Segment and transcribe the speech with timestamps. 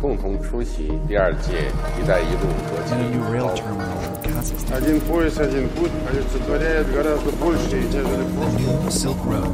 [0.00, 7.30] 共同出席第二届“一带一路”国际 and a new rail 高 terminal in Kazakhstan, Один пояс, один путь олицетворяет гораздо
[7.32, 8.58] больше, нежели the просто.
[8.58, 9.52] new Silk Road.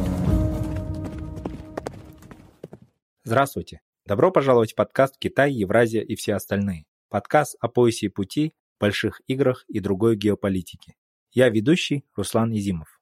[3.25, 3.81] Здравствуйте!
[4.07, 6.87] Добро пожаловать в подкаст «Китай, Евразия и все остальные».
[7.11, 10.95] Подкаст о поясе и пути, больших играх и другой геополитике.
[11.33, 13.01] Я ведущий Руслан Изимов.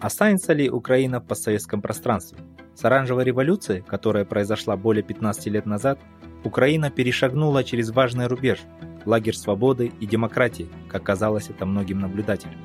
[0.00, 2.38] Останется ли Украина в постсоветском пространстве?
[2.75, 5.99] С оранжевой революцией, которая произошла более 15 лет назад,
[6.43, 8.59] Украина перешагнула через важный рубеж–
[9.05, 12.59] лагерь свободы и демократии, как казалось это многим наблюдателям.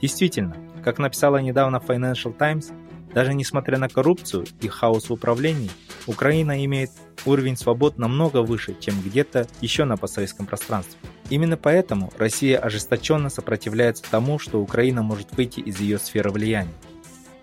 [0.00, 2.72] Действительно, как написала недавно Financial Times,
[3.14, 5.70] даже несмотря на коррупцию и хаос в управлении,
[6.06, 6.90] Украина имеет
[7.26, 10.98] уровень свобод намного выше, чем где-то еще на постсоветском пространстве.
[11.30, 16.72] Именно поэтому Россия ожесточенно сопротивляется тому, что Украина может выйти из ее сферы влияния.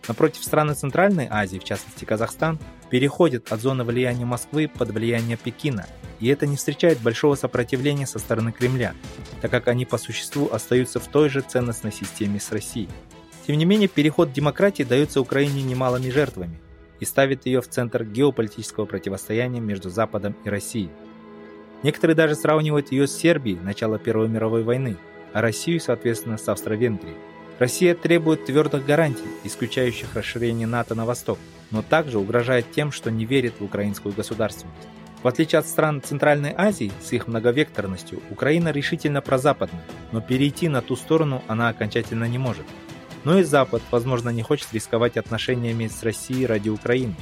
[0.10, 2.58] Напротив, страны Центральной Азии, в частности Казахстан,
[2.90, 5.86] переходят от зоны влияния Москвы под влияние Пекина,
[6.20, 8.96] и это не встречает большого сопротивления со стороны Кремля,
[9.40, 12.90] так как они по существу остаются в той же ценностной системе с Россией.
[13.46, 16.60] Тем не менее, переход демократии дается Украине немалыми жертвами
[17.00, 20.90] и ставит ее в центр геополитического противостояния между Западом и Россией.
[21.84, 24.98] Некоторые даже сравнивают ее с Сербией начала Первой мировой войны,
[25.34, 27.16] а Россию, соответственно, с Австро-Венгрией.
[27.60, 31.38] Россия требует твердых гарантий, исключающих расширение НАТО на восток,
[31.72, 34.88] но также угрожает тем, что не верит в украинскую государственность.
[35.22, 39.82] В отличие от стран Центральной Азии с их многовекторностью, Украина решительно прозападна,
[40.14, 42.66] но перейти на ту сторону она окончательно не может.
[43.26, 47.16] Но и Запад, возможно, не хочет рисковать отношениями с Россией ради Украины.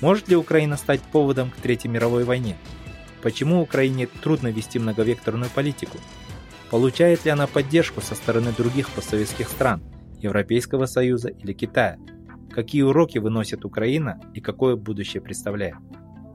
[0.00, 2.56] Может ли Украина стать поводом к Третьей мировой войне?
[3.20, 5.98] Почему Украине трудно вести многовекторную политику?
[6.74, 9.80] Получает ли она поддержку со стороны других постсоветских стран,
[10.18, 11.98] Европейского Союза или Китая?
[12.50, 15.76] Какие уроки выносит Украина и какое будущее представляет?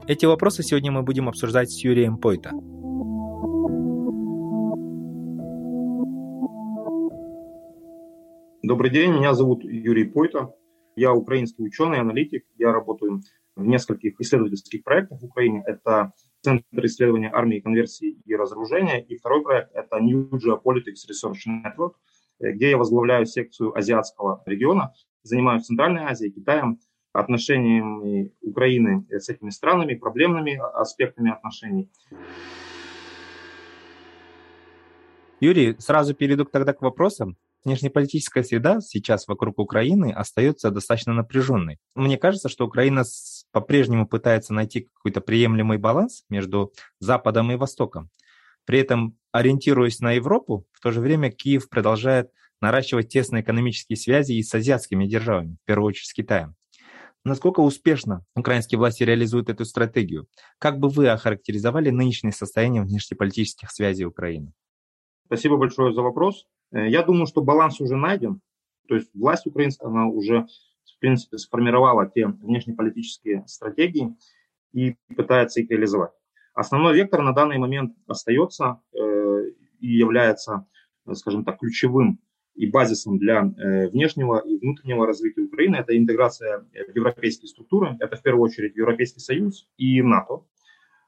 [0.06, 2.52] Эти вопросы сегодня мы будем обсуждать с Юрием Пойта.
[8.62, 10.56] Добрый день, меня зовут Юрий Пойто.
[10.96, 12.46] Я украинский ученый, аналитик.
[12.56, 13.20] Я работаю
[13.56, 15.62] в нескольких исследовательских проектах в Украине.
[15.66, 19.02] Это Центр исследования армии, конверсии и разоружения.
[19.02, 21.92] И второй проект– это New Geopolitics Research Network,
[22.38, 24.94] где я возглавляю секцию азиатского региона.
[25.22, 26.80] Занимаюсь Центральной Азией, Китаем,
[27.12, 31.90] отношениями Украины с этими странами, проблемными аспектами отношений.
[35.40, 37.36] Юрий, сразу перейду тогда к вопросам.
[37.64, 41.78] Внешнеполитическая среда сейчас вокруг Украины остается достаточно напряженной.
[41.94, 43.04] Мне кажется, что Украина
[43.52, 48.08] по-прежнему пытается найти какой-то приемлемый баланс между Западом и Востоком.
[48.64, 52.30] При этом, ориентируясь на Европу, в то же время Киев продолжает
[52.62, 56.54] наращивать тесные экономические связи и с азиатскими державами, в первую очередь с Китаем.
[57.24, 60.26] Насколько успешно украинские власти реализуют эту стратегию?
[60.58, 64.52] Как бы вы охарактеризовали нынешнее состояние внешнеполитических связей Украины?
[65.26, 66.46] Спасибо большое за вопрос.
[66.72, 68.40] Э, Я думаю, что баланс уже найден.
[68.88, 70.46] То есть власть украинская, она уже,
[70.84, 74.16] в принципе, сформировала те внешнеполитические стратегии
[74.72, 76.12] и пытается их реализовать.
[76.54, 79.44] Основной вектор на данный момент остается э,
[79.80, 80.66] и является,
[81.06, 82.18] э, скажем так, ключевым
[82.54, 85.76] и базисом для э, внешнего и внутреннего развития Украины.
[85.76, 87.96] Это интеграция в европейские структуры.
[88.00, 90.44] Это в первую очередь Европейский Союз и НАТО.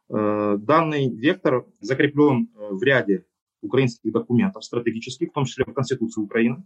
[0.08, 3.24] Э, Данный вектор закреплен э, в ряде
[3.62, 6.64] украинских документов стратегических, в том числе в Конституции Украины.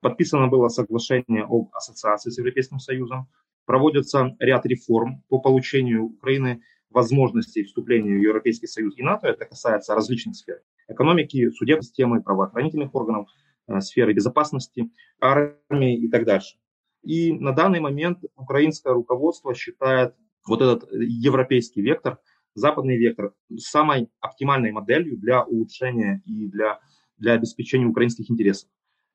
[0.00, 3.28] Подписано было соглашение об ассоциации с Европейским Союзом.
[3.64, 9.28] Проводится ряд реформ по получению Украины возможностей вступления в Европейский Союз и НАТО.
[9.28, 10.60] Это касается различных сфер.
[10.86, 13.28] Экономики, судебной системы, правоохранительных органов,
[13.66, 14.90] э, сферы безопасности,
[15.20, 16.56] армии и так дальше.
[17.02, 20.14] И на данный момент украинское руководство считает
[20.46, 22.18] вот этот европейский вектор–
[22.54, 26.80] западный вектор самой оптимальной моделью для улучшения и для,
[27.18, 28.68] для обеспечения украинских интересов.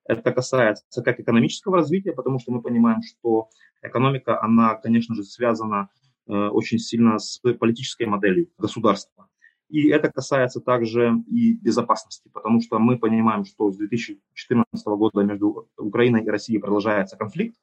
[0.05, 3.49] Это касается как экономического развития, потому что мы понимаем, что
[3.81, 5.89] экономика, она, конечно же, связана
[6.27, 9.29] э, очень сильно с политической моделью государства.
[9.69, 15.69] И это касается также и безопасности, потому что мы понимаем, что с 2014 года между
[15.77, 17.55] Украиной и Россией продолжается конфликт,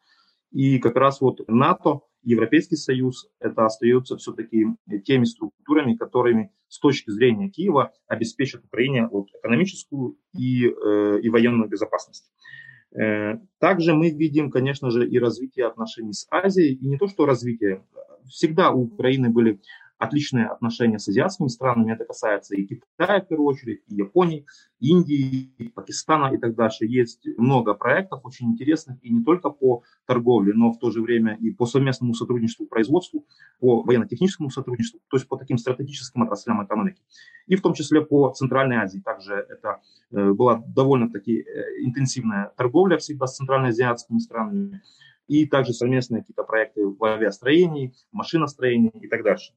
[0.53, 4.67] и как раз вот НАТО, Европейский Союз, это остается все-таки
[5.05, 11.69] теми структурами, которыми с точки зрения Киева обеспечат Украине вот экономическую и, э, и военную
[11.69, 12.29] безопасность.
[12.99, 17.27] Э, также мы видим, конечно же, и развитие отношений с Азией, и не то, что
[17.27, 17.85] развитие.
[18.29, 19.61] Всегда у Украины были
[19.99, 21.93] отличные отношения с азиатскими странами.
[21.93, 24.47] Это касается и Китая в первую очередь, и Японии,
[24.81, 26.85] Индии, и Пакистана и так дальше.
[26.85, 31.37] Есть много проектов очень интересных и не только по торговле, но в то же время
[31.41, 33.27] и по совместному сотрудничеству, производству,
[33.59, 37.03] по военно-техническому сотрудничеству, то есть по таким стратегическим отраслям экономики.
[37.47, 38.99] И в том числе по Центральной Азии.
[38.99, 44.83] Также это э, была довольно-таки э, интенсивная торговля всегда с центральноазиатскими странами
[45.29, 49.53] и также совместные какие-то проекты в авиастроении, машиностроении и так дальше.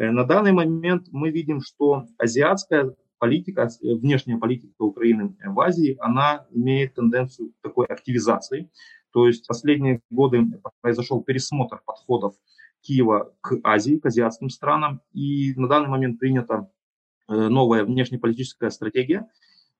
[0.00, 5.96] Э, на данный момент мы видим, что азиатская политика, э, внешняя политика Украины в Азии,
[6.00, 8.70] она имеет тенденцию такой активизации.
[9.12, 10.46] То есть последние годы
[10.80, 12.34] произошел пересмотр подходов
[12.80, 16.70] Киева к Азии, к азиатским странам, и на данный момент принята
[17.28, 19.28] э, новая внешнеполитическая стратегия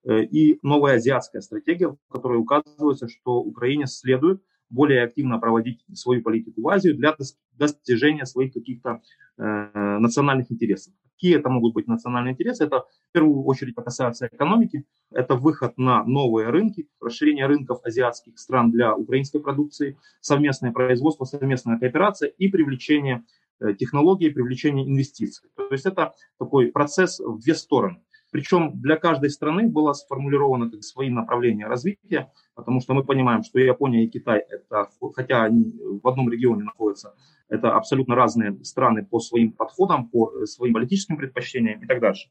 [0.06, 6.62] и новая азиатская стратегия, в которой указывается, что Украине следует более активно проводить свою политику
[6.62, 7.16] в Азию для
[7.58, 9.02] достижения своих каких-то
[9.36, 10.94] э, национальных интересов.
[11.14, 12.64] Какие это могут быть национальные интересы?
[12.64, 18.70] Это в первую очередь касается экономики, это выход на новые рынки, расширение рынков азиатских стран
[18.70, 23.24] для украинской продукции, совместное производство, совместная кооперация и привлечение
[23.60, 25.50] э, технологий, привлечение инвестиций.
[25.56, 28.00] То есть это такой процесс в две стороны.
[28.30, 33.58] Причем для каждой страны было сформулировано как свои направления развития, потому что мы понимаем, что
[33.58, 37.14] Япония и Китай, это, хотя они в одном регионе находятся,
[37.48, 42.30] это абсолютно разные страны по своим подходам, по своим политическим предпочтениям и так дальше.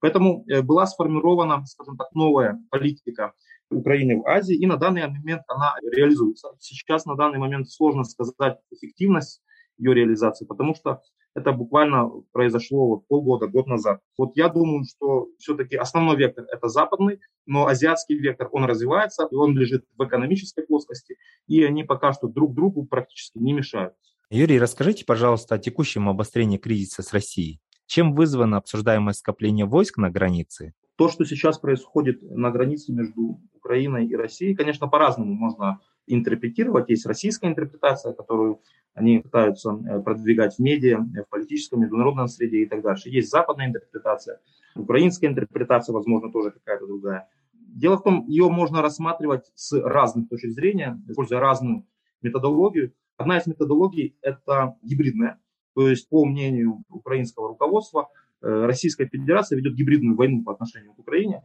[0.00, 3.32] Поэтому э, была сформирована, скажем так, новая политика
[3.70, 6.48] Украины в Азии, и на данный момент она реализуется.
[6.58, 9.42] Сейчас на данный момент сложно сказать эффективность
[9.78, 11.00] ее реализации, потому что
[11.34, 14.00] это буквально произошло вот полгода, год назад.
[14.16, 19.34] Вот я думаю, что все-таки основной вектор это западный, но азиатский вектор, он развивается, и
[19.34, 21.16] он лежит в экономической плоскости,
[21.46, 23.94] и они пока что друг другу практически не мешают.
[24.30, 27.60] Юрий, расскажите, пожалуйста, о текущем обострении кризиса с Россией.
[27.86, 30.72] Чем вызвано обсуждаемое скопление войск на границе?
[30.96, 36.88] То, что сейчас происходит на границе между Украиной и Россией, конечно, по-разному можно интерпретировать.
[36.88, 38.60] Есть российская интерпретация, которую
[38.94, 43.08] они пытаются э, продвигать в медиа, в политическом, международном среде и так дальше.
[43.08, 44.40] Есть западная интерпретация,
[44.76, 47.28] украинская интерпретация, возможно, тоже какая-то другая.
[47.52, 51.84] Дело в том, ее можно рассматривать с разных точек зрения, используя разную
[52.22, 52.92] методологию.
[53.16, 55.40] Одна из методологий– это гибридная.
[55.74, 60.98] То есть, по мнению украинского руководства, э, Российская Федерация ведет гибридную войну по отношению к
[60.98, 61.42] Украине.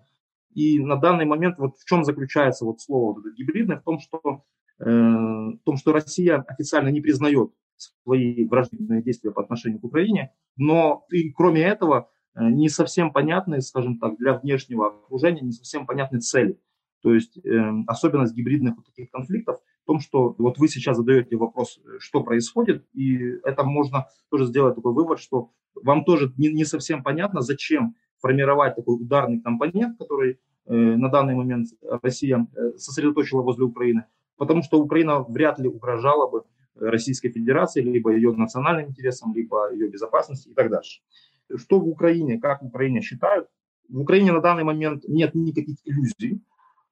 [0.54, 4.00] И на данный момент вот в чем заключается вот слово вот это гибридное, в том,
[4.00, 4.44] что
[4.80, 10.34] Э, в том, что Россия официально не признает свои враждебные действия по отношению к Украине,
[10.58, 15.86] но и кроме этого э, не совсем понятны, скажем так, для внешнего окружения, не совсем
[15.86, 16.60] понятны цели.
[17.02, 21.80] То есть э, особенность гибридных вот таких конфликтов том, что вот вы сейчас задаете вопрос,
[21.98, 27.02] что происходит, и это можно тоже сделать такой вывод, что вам тоже не, не совсем
[27.02, 30.38] понятно, зачем формировать такой ударный компонент, который
[30.68, 31.70] э, на данный момент
[32.04, 34.04] Россия э, сосредоточила возле Украины,
[34.38, 36.44] потому что Украина вряд ли угрожала бы
[36.76, 41.02] Российской Федерации, либо ее национальным интересам, либо ее безопасности и так дальше.
[41.56, 43.48] Что в Украине, как в Украине считают?
[43.90, 46.44] В Украине на данный момент нет никаких иллюзий,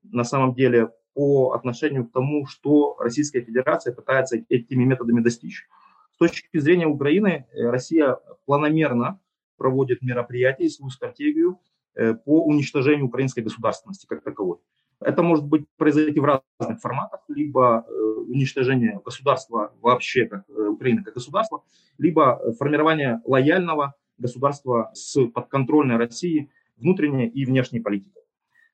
[0.03, 5.67] на самом деле, по отношению к тому, что Российская Федерация пытается этими методами достичь.
[6.13, 9.19] С точки зрения Украины, э, Россия планомерно
[9.57, 11.59] проводит мероприятия и свою стратегию
[11.95, 14.59] э, по уничтожению украинской государственности как таковой.
[14.99, 17.91] Это может быть произойти в разных форматах, либо э,
[18.29, 21.63] уничтожение государства вообще, как Украины как государства,
[21.97, 28.21] либо формирование лояльного государства с подконтрольной России внутренней и внешней политикой.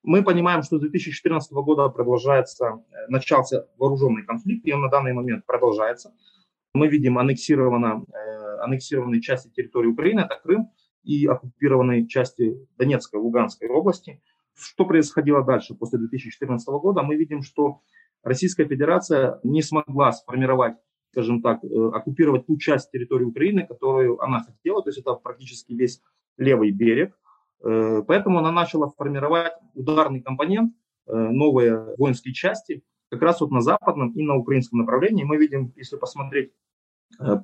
[0.04, 5.12] Мы понимаем, что с 2014 года продолжается, э, начался вооруженный конфликт, и он на данный
[5.12, 6.14] момент продолжается.
[6.74, 8.04] Мы видим аннексировано,
[8.60, 10.70] аннексированные части территории Украины, это Крым,
[11.04, 14.22] и оккупированные части Донецкой Луганской области–
[14.56, 17.02] что происходило дальше после 2014 года?
[17.02, 17.80] Мы видим, что
[18.22, 20.76] Российская Федерация не смогла сформировать,
[21.10, 25.72] скажем так, э, оккупировать ту часть территории Украины, которую она хотела, то есть это практически
[25.72, 26.00] весь
[26.36, 27.18] левый берег.
[27.64, 30.74] Э, поэтому она начала формировать ударный компонент,
[31.06, 35.24] э, новые воинские части, как раз вот на западном и на украинском направлении.
[35.24, 36.52] Мы видим, если посмотреть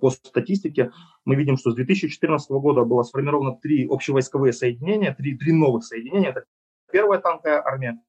[0.01, 0.91] по статистике,
[1.25, 6.31] мы видим, что с 2014 года было сформировано три общевойсковые соединения, три, три новых соединения.
[6.31, 6.45] Это
[6.91, 8.01] первая танковая армия,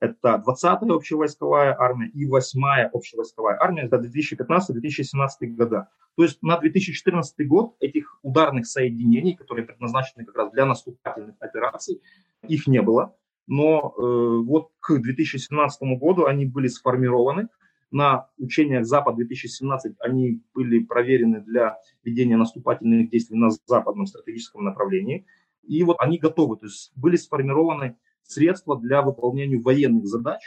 [0.00, 5.88] это 20-я общевойсковая армия и 8-я общевойсковая армия за 2015-2017 года.
[6.16, 12.00] То есть на 2014 год этих ударных соединений, которые предназначены как раз для наступательных операций,
[12.48, 13.14] их не было.
[13.46, 17.48] Но э, вот к 2017 году они были сформированы.
[17.90, 25.26] на учениях Запад-2017 они были проверены для ведения наступательных действий на западном стратегическом направлении.
[25.64, 30.40] И вот они готовы, то есть были сформированы средства для выполнения военных задач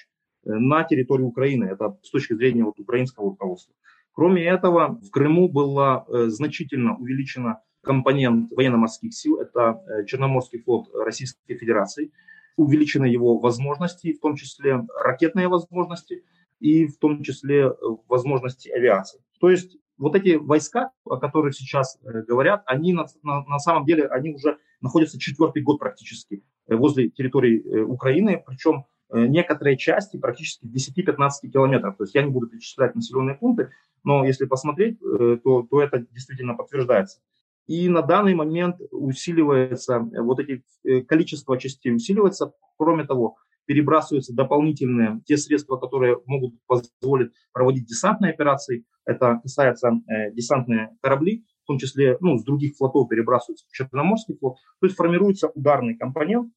[0.45, 1.65] э, на территории Украины.
[1.65, 3.73] Это с точки зрения вот украинского руководства.
[4.13, 10.87] Кроме этого, в Крыму была э, значительно увеличена компонент военно-морских сил, это э, Черноморский флот
[10.93, 12.11] Российской Федерации,
[12.55, 16.23] увеличены его возможности, в том числе ракетные возможности
[16.59, 17.73] и в том числе
[18.07, 19.19] возможности авиации.
[19.39, 24.05] То есть вот эти войска, о которых сейчас говорят, они на, на, на самом деле
[24.07, 31.51] они уже находятся четвертый год практически возле территории Украины, причем Э, некоторые части практически 10-15
[31.51, 31.97] километров.
[31.97, 33.69] То есть я не буду перечислять населенные пункты,
[34.03, 37.19] но если посмотреть, э, то, то это действительно подтверждается.
[37.67, 40.63] И на данный момент усиливается, э, вот эти
[41.03, 42.53] количество частей усиливается.
[42.77, 48.83] Кроме того, перебрасываются дополнительные те средства, которые могут позволить проводить десантные операции.
[49.05, 54.35] Это касается э, десантные корабли, в том числе ну, с других флотов перебрасываются в Черноморский
[54.37, 54.57] флот.
[54.79, 56.51] То есть формируется ударный компонент,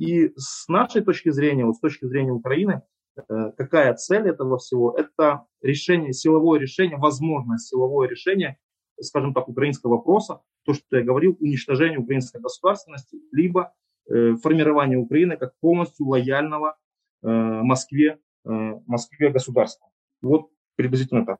[0.00, 2.82] и с нашей точки зрения, вот с точки зрения Украины,
[3.16, 4.96] э, какая цель этого всего?
[4.96, 8.56] Это решение, силовое решение, возможность силовое решение,
[8.98, 13.74] скажем так, украинского вопроса, то, что я говорил, уничтожение украинской государственности, либо
[14.08, 16.78] э, формирование Украины как полностью лояльного
[17.22, 19.86] э, Москве, Москве государства.
[20.22, 21.38] Вот приблизительно так.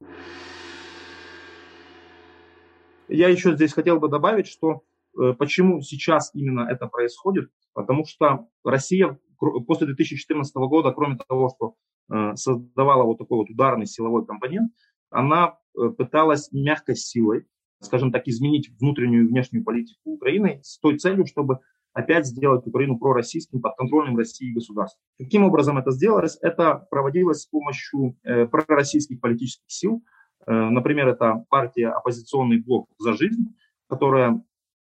[3.11, 4.83] Я еще здесь хотел бы добавить, что
[5.19, 7.51] Э, почему сейчас именно это происходит?
[7.73, 9.19] Потому что Россия
[9.67, 11.75] после 2014 года, кроме того, что
[12.13, 14.73] э, создавала вот такой вот ударный силовой компонент,
[15.11, 17.47] она э, пыталась мягкой силой,
[17.81, 21.61] скажем так, изменить внутреннюю и внешнюю политику Украины с той целью, чтобы
[21.93, 25.03] опять сделать Украину пророссийским, подконтрольным России государством.
[25.19, 26.39] Каким образом это сделалось?
[26.41, 30.05] Это проводилось с помощью пророссийских политических сил.
[30.47, 33.55] Э, например, это партия «Оппозиционный блок за жизнь»,
[33.89, 34.43] которая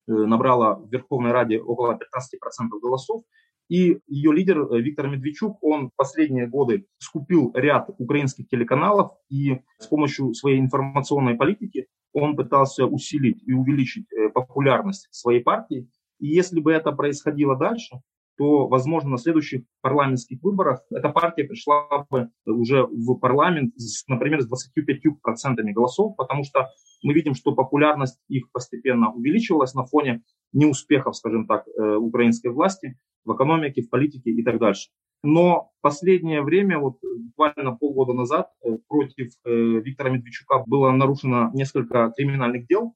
[0.08, 3.22] Э, набрала в Верховной Раде около 15% голосов.
[3.68, 9.86] И ее лидер э, Виктор Медведчук, он последние годы скупил ряд украинских телеканалов и с
[9.86, 15.88] помощью своей информационной политики он пытался усилить и увеличить популярность своей партии.
[16.18, 18.02] И если бы это происходило дальше,
[18.36, 23.74] то, возможно, на следующих парламентских выборах эта партия пришла бы уже в парламент,
[24.08, 26.68] например, с 25% голосов, потому что
[27.02, 30.22] мы видим, что популярность их постепенно увеличивалась на фоне
[30.52, 34.90] неуспехов, скажем так, э, украинской власти в экономике, в политике и так дальше.
[35.22, 42.12] Но последнее время, вот буквально полгода назад, э, против э, Виктора Медведчука было нарушено несколько
[42.16, 42.94] криминальных дел,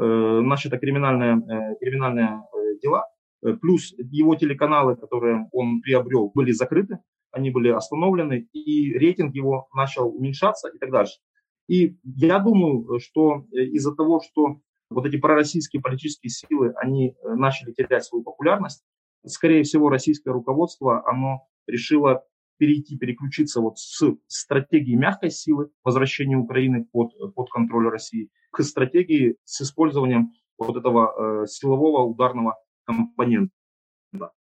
[0.00, 2.44] начато криминальные, криминальные
[2.80, 3.08] дела,
[3.60, 6.98] плюс его телеканалы, которые он приобрел, были закрыты,
[7.30, 11.18] они были остановлены, и рейтинг его начал уменьшаться и так дальше.
[11.68, 17.34] И я думаю, что э, из-за того, что вот эти пророссийские политические силы, они э,
[17.34, 18.82] начали терять свою популярность,
[19.26, 22.24] скорее всего, российское руководство, оно решило
[22.56, 29.36] перейти, переключиться вот с стратегии мягкой силы, возвращения Украины под, под контроль России, к стратегии
[29.44, 32.56] с использованием вот этого э, силового ударного
[32.88, 33.52] компонента.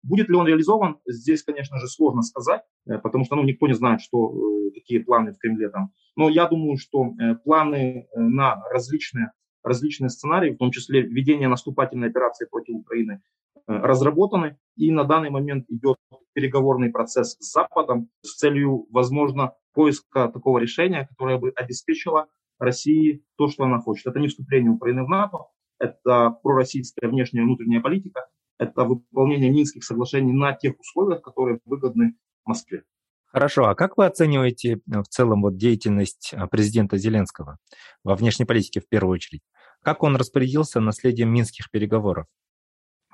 [0.02, 3.72] Будет ли он реализован, здесь, конечно же, сложно сказать, э, потому что ну, никто не
[3.72, 5.90] знает, что, э, какие планы в Кремле там.
[6.16, 9.32] Но я думаю, что э, планы на различные,
[9.62, 13.22] различные сценарии, в том числе введение наступательной операции против Украины,
[13.66, 14.58] разработаны.
[14.76, 15.96] И на данный момент идет
[16.34, 22.26] переговорный процесс с Западом с целью, возможно, поиска такого решения, которое бы обеспечило
[22.58, 24.06] России то, что она хочет.
[24.06, 25.46] Это не вступление Украины в НАТО,
[25.78, 28.26] это пророссийская внешняя и внутренняя политика,
[28.58, 32.14] это выполнение Минских соглашений на тех условиях, которые выгодны
[32.44, 32.84] Москве.
[33.26, 37.58] Хорошо, а как вы оцениваете э, в целом вот деятельность э, президента Зеленского
[38.04, 39.42] во внешней политике в первую очередь?
[39.82, 42.26] Как он распорядился наследием минских переговоров?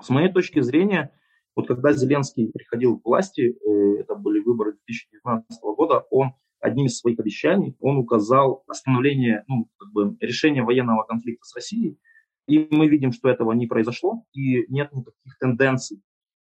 [0.00, 1.10] С моей точки зрения,
[1.56, 6.98] вот когда Зеленский приходил к власти, э, это были выборы 2019 года, он одним из
[6.98, 11.98] своих обещаний, он указал остановление, ну, как бы решение военного конфликта с Россией,
[12.50, 16.02] и мы видим, что этого не произошло, и нет никаких тенденций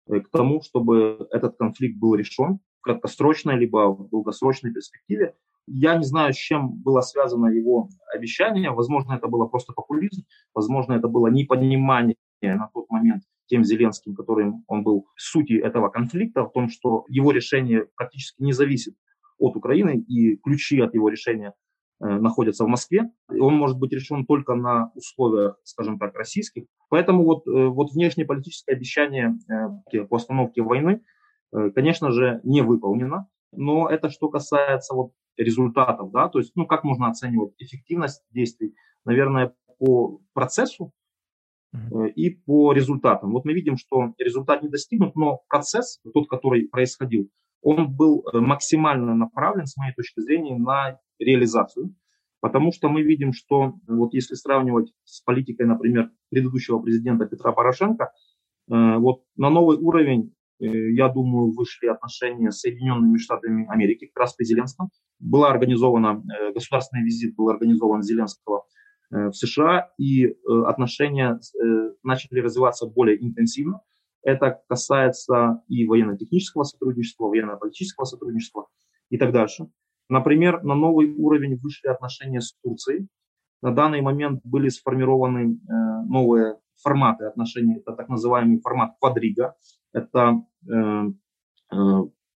[0.09, 5.35] э, к тому, чтобы этот конфликт был решен в краткосрочной либо в долгосрочной перспективе.
[5.67, 8.71] Я не знаю, с чем было связано его обещание.
[8.71, 10.23] Возможно, это было просто популизм,
[10.55, 16.45] возможно, это было непонимание на тот момент тем Зеленским, которым он был сути этого конфликта,
[16.45, 18.95] в том, что его решение практически не зависит
[19.37, 21.53] от Украины, и ключи от его решения
[22.03, 26.63] Э, находятся в Москве, он может быть решен только на условиях, скажем так, российских.
[26.89, 29.37] Поэтому вот, э, вот внешнеполитическое обещание
[29.93, 31.01] э, по остановке войны,
[31.51, 33.27] конечно же, не выполнено.
[33.51, 38.73] Но это что касается вот результатов, да, то есть, ну, как можно оценивать эффективность действий,
[39.05, 40.93] наверное, по процессу
[42.15, 43.33] и по результатам.
[43.33, 47.29] Вот мы видим, что результат не достигнут, но процесс, тот, который происходил,
[47.61, 51.95] он был максимально направлен, с моей точки зрения, на реализацию.
[52.39, 58.05] Потому что мы видим, что вот если сравнивать с политикой, например, предыдущего президента Петра Порошенко,
[58.05, 64.35] э, вот на новый уровень, я думаю, вышли отношения с Соединенными Штатами Америки, как раз
[64.35, 64.89] при Зеленском.
[65.17, 66.23] Была организована,
[66.53, 68.65] государственный визит был организован Зеленского
[69.11, 70.33] Э, в США, и э,
[70.67, 73.81] отношения э, начали развиваться более интенсивно.
[74.23, 78.67] Это касается и военно-технического сотрудничества, военно-политического сотрудничества
[79.09, 79.67] и так дальше.
[80.11, 83.07] Например, на новый уровень вышли отношения с Турцией.
[83.61, 85.59] На данный момент были сформированы
[86.07, 87.77] новые форматы отношений.
[87.77, 89.55] Это так называемый формат квадрига.
[89.93, 90.41] Это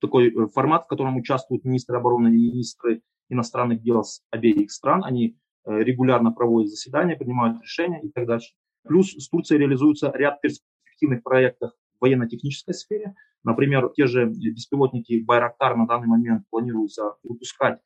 [0.01, 5.05] такой формат, в котором участвуют министры обороны и министры иностранных дел с обеих стран.
[5.05, 8.53] Они Э, регулярно проводят заседания, принимают решения и так дальше.
[8.83, 11.71] Плюс с Турцией реализуется ряд перспективных проектов
[12.03, 13.15] военно-технической сфере.
[13.45, 17.79] Например, те же беспилотники Байрактар на данный момент планируется выпускать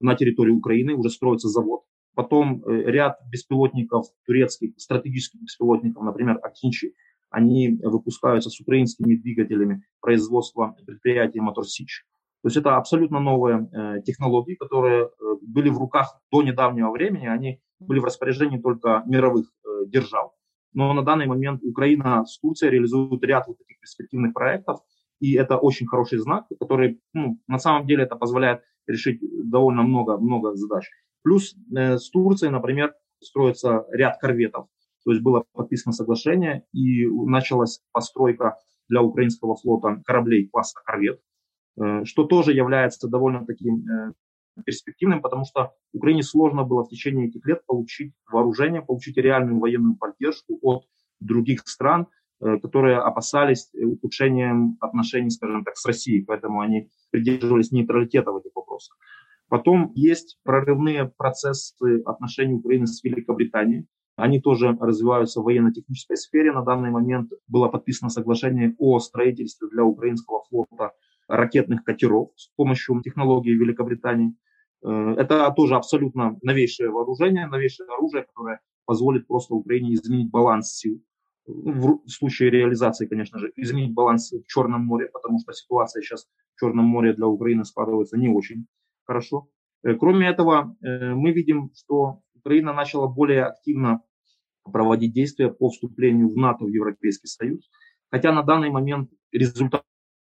[0.00, 1.82] на территории Украины, уже строится завод.
[2.14, 6.94] Потом э, ряд беспилотников турецких, стратегических беспилотников, например, Акинчи,
[7.30, 12.04] они выпускаются с украинскими двигателями производства предприятия Моторсич.
[12.42, 15.08] То есть это абсолютно новые э, технологии, которые э,
[15.42, 20.32] были в руках до недавнего времени, они были в распоряжении только мировых э, держав.
[20.74, 24.80] Но на данный момент Украина с Турцией реализуют ряд вот таких перспективных проектов,
[25.20, 30.18] и это очень хороший знак, который ну, на самом деле это позволяет решить довольно много,
[30.18, 30.88] много задач.
[31.22, 34.66] Плюс э, с Турцией, например, строится ряд корветов.
[35.04, 38.56] То есть было подписано соглашение и началась постройка
[38.88, 41.20] для украинского флота кораблей класса корвет.
[41.76, 44.12] Э, что тоже является довольно таким э,
[44.62, 49.96] перспективным, потому что Украине сложно было в течение этих лет получить вооружение, получить реальную военную
[49.96, 50.84] поддержку от
[51.20, 52.06] других стран,
[52.40, 58.50] э, которые опасались ухудшением отношений, скажем так, с Россией, поэтому они придерживались нейтралитета в этих
[58.54, 58.96] вопросах.
[59.48, 63.86] Потом есть прорывные процессы отношений Украины с Великобританией.
[64.16, 66.52] Они тоже развиваются в военно-технической сфере.
[66.52, 70.92] На данный момент было подписано соглашение о строительстве для украинского флота
[71.28, 74.34] ракетных катеров с помощью технологии Великобритании.
[74.84, 81.02] Э, это тоже абсолютно новейшее вооружение, новейшее оружие, которое позволит просто Украине изменить баланс сил.
[81.46, 86.60] В случае реализации, конечно же, изменить баланс в Черном море, потому что ситуация сейчас в
[86.60, 88.66] Черном море для Украины складывается не очень
[89.04, 89.48] хорошо.
[89.82, 94.02] Э, кроме этого, э, мы видим, что Украина начала более активно
[94.64, 97.70] проводить действия по вступлению в НАТО, в Европейский Союз.
[98.10, 99.84] Хотя на данный момент результат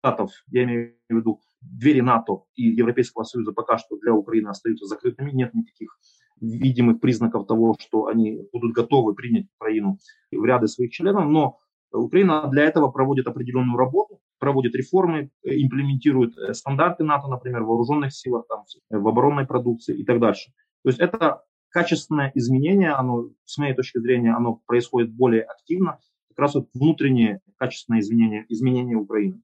[0.00, 4.86] Штатов, я имею в виду двери НАТО и Европейского Союза пока что для Украины остаются
[4.86, 5.32] закрытыми.
[5.32, 5.98] Нет никаких
[6.40, 9.98] видимых признаков того, что они будут готовы принять Украину
[10.30, 11.28] в ряды своих членов.
[11.28, 11.58] Но
[11.92, 18.12] Украина для этого проводит определенную работу, проводит реформы, имплементирует э, стандарты НАТО, например, в вооруженных
[18.12, 20.52] силах, там, в оборонной продукции и так дальше.
[20.84, 26.38] То есть это качественное изменение, оно, с моей точки зрения, оно происходит более активно, как
[26.38, 29.40] раз вот внутреннее качественное изменение, изменение Украины.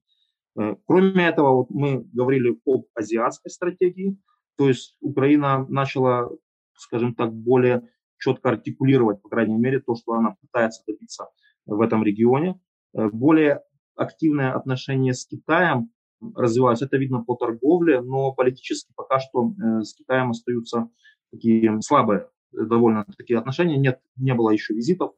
[0.57, 4.17] Э, кроме этого, вот мы говорили об азиатской стратегии,
[4.57, 6.29] то есть Украина начала,
[6.75, 11.27] скажем так, более четко артикулировать, по крайней мере, то, что она пытается добиться
[11.65, 12.59] в этом регионе.
[12.93, 13.61] Э, более
[13.95, 15.89] активное отношение с Китаем
[16.35, 16.85] развиваются.
[16.85, 20.89] Это видно по торговле, но политически пока что э, с Китаем остаются
[21.31, 23.77] такие слабые довольно такие отношения.
[23.77, 25.11] Нет, не было еще визитов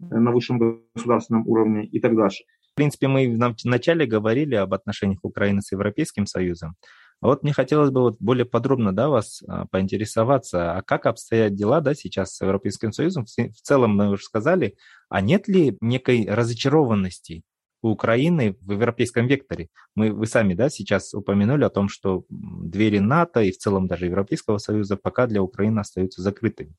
[0.00, 0.58] на высшем
[0.94, 2.44] государственном уровне и так дальше.
[2.74, 6.74] В принципе, мы в начале говорили об отношениях Украины с Европейским Союзом.
[7.20, 11.54] А вот мне хотелось бы вот более подробно да, вас а, поинтересоваться, а как обстоят
[11.54, 13.26] дела да, сейчас с Европейским Союзом?
[13.26, 14.74] В целом мы уже сказали,
[15.08, 17.44] а нет ли некой разочарованности
[17.80, 19.68] у Украины в европейском векторе?
[19.94, 24.06] Мы, вы сами да, сейчас упомянули о том, что двери НАТО и в целом даже
[24.06, 26.74] Европейского Союза пока для Украины остаются закрытыми.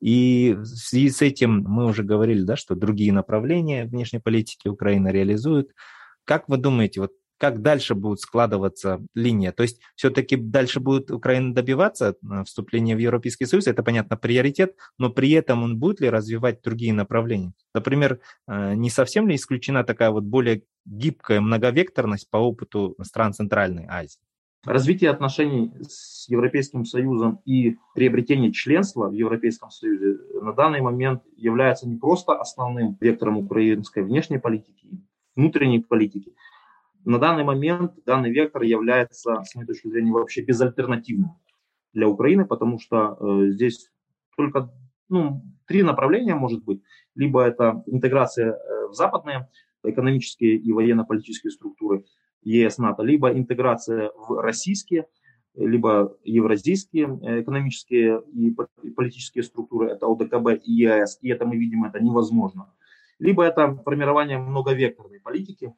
[0.00, 5.08] И в связи с этим мы уже говорили, да, что другие направления внешней политики Украина
[5.08, 5.70] реализует.
[6.24, 9.52] Как вы думаете, вот как дальше будет складываться линия?
[9.52, 14.76] То есть все-таки дальше будет Украина добиваться э, вступления в Европейский Союз, это, понятно, приоритет,
[14.98, 17.52] но при этом он будет ли развивать другие направления?
[17.74, 23.86] Например, э, не совсем ли исключена такая вот более гибкая многовекторность по опыту стран Центральной
[23.88, 24.20] Азии?
[24.64, 31.88] Развитие отношений с Европейским Союзом и приобретение членства в Европейском Союзе на данный момент является
[31.88, 34.88] не просто основным вектором украинской внешней политики,
[35.36, 36.34] внутренней политики,
[37.04, 41.36] На данный момент данный вектор является, с моей точки зрения, вообще безальтернативным
[41.92, 43.90] для Украины, потому что э, здесь
[44.36, 44.72] только
[45.08, 46.82] ну, три направления может быть.
[47.14, 49.48] Либо это интеграция э, в западные
[49.84, 52.04] экономические и военно-политические структуры
[52.42, 55.06] ЕС, НАТО, либо интеграция в российские,
[55.54, 58.54] либо евразийские э, экономические и
[58.90, 62.72] политические структуры, это ОДКБ и ЕАЭС, и это мы видим, это невозможно.
[63.18, 65.74] Либо это формирование многовекторной политики,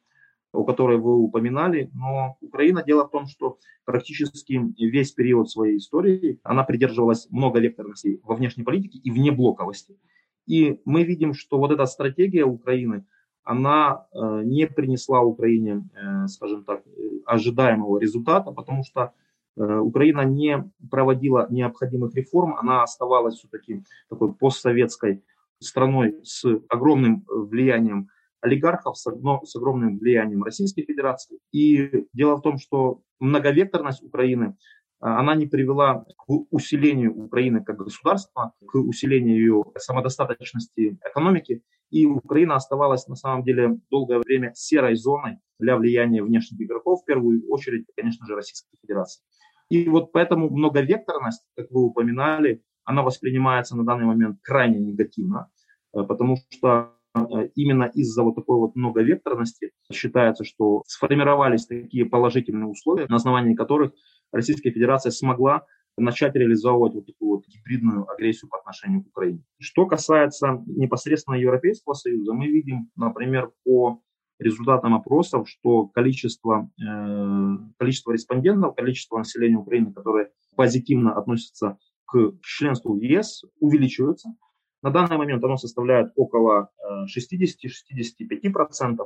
[0.53, 6.39] о которой вы упоминали, но Украина, дело в том, что практически весь период своей истории
[6.43, 9.97] она придерживалась многовекторности во внешней политике и вне блоковости.
[10.45, 13.05] И мы видим, что вот эта стратегия Украины,
[13.43, 16.83] она э, не принесла Украине, э, скажем так,
[17.25, 19.13] ожидаемого результата, потому что
[19.57, 25.23] э, Украина не проводила необходимых реформ, она оставалась все-таки такой постсоветской
[25.59, 28.09] страной с огромным влиянием
[28.41, 31.37] олигархов с, с огромным влиянием Российской Федерации.
[31.51, 34.57] И дело в том, что многовекторность Украины,
[34.99, 41.61] она не привела к усилению Украины как государства, к усилению ее самодостаточности экономики.
[41.91, 47.05] И Украина оставалась на самом деле долгое время серой зоной для влияния внешних игроков, в
[47.05, 49.21] первую очередь, конечно же, Российской Федерации.
[49.69, 55.49] И вот поэтому многовекторность, как вы упоминали, она воспринимается на данный момент крайне негативно,
[55.93, 62.67] э, потому что Э, именно из-за вот такой вот многовекторности считается, что сформировались такие положительные
[62.67, 63.91] условия, на основании которых
[64.31, 65.65] Российская Федерация смогла
[65.97, 69.43] начать реализовывать вот такую вот гибридную агрессию по отношению к Украине.
[69.59, 74.01] Что касается непосредственно Европейского Союза, мы видим, например, по
[74.39, 82.95] результатам опросов, что количество, э, количество респондентов, количество населения Украины, которое позитивно относится к членству
[82.95, 84.33] в ЕС, увеличивается.
[84.81, 86.71] На данный момент оно составляет около
[87.05, 88.97] 60-65%.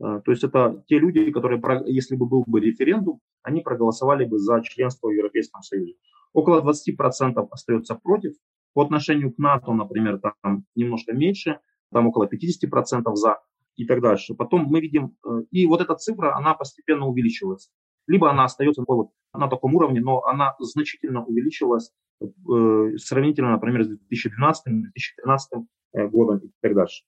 [0.00, 4.38] Э, то есть это те люди, которые, если бы был бы референдум, они проголосовали бы
[4.38, 5.94] за членство в Европейском Союзе.
[6.32, 8.34] Около 20% остается против.
[8.72, 11.58] По отношению к НАТО, например, там немножко меньше,
[11.92, 13.40] там около 50% за
[13.76, 14.34] и так дальше.
[14.34, 17.70] Потом мы видим, э, и вот эта цифра, она постепенно увеличивается.
[18.06, 23.88] Либо она остается вот на таком уровне, но она значительно увеличилась Э, сравнительно, например, с
[23.88, 27.04] 2012-2013 э, годом и так дальше.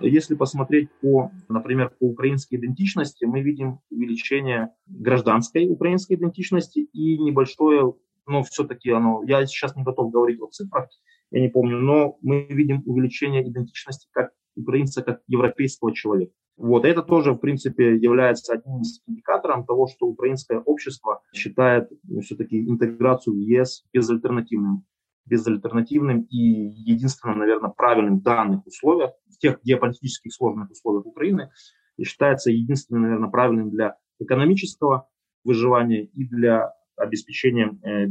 [0.00, 7.94] Если посмотреть по, например, по украинской идентичности, мы видим увеличение гражданской украинской идентичности и небольшое,
[8.26, 10.88] но все-таки оно, я сейчас не готов говорить о цифрах,
[11.30, 16.32] я не помню, но мы видим увеличение идентичности как украинца, как европейского человека.
[16.56, 22.20] Вот, это тоже, в принципе, является одним из индикаторов того, что украинское общество считает ну,
[22.20, 24.84] все-таки интеграцию в ЕС безальтернативным,
[25.30, 31.50] безальтернативным и единственным, наверное, правильным в данных условиях, в тех геополитических сложных условиях Украины,
[31.96, 35.08] и считается единственным, наверное, правильным для экономического
[35.44, 38.06] выживания и для обеспечения, э,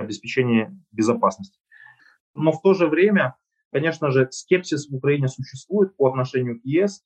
[0.00, 1.60] обеспечения безопасности.
[2.34, 3.36] Но в то же время,
[3.70, 7.04] конечно же, скепсис в Украине существует по отношению к ЕС,